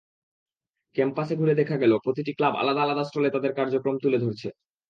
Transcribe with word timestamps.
ক্যাম্পাসে 0.95 1.33
ঘুরে 1.35 1.53
দেখা 1.55 1.75
গেল, 1.77 1.93
প্রতিটি 2.03 2.31
ক্লাব 2.33 2.53
আলাদা 2.55 2.81
আলাদা 2.83 3.03
স্টলে 3.03 3.29
তাদের 3.31 3.51
কার্যক্রম 3.53 3.95
তুলে 4.03 4.17
ধরছে। 4.17 4.47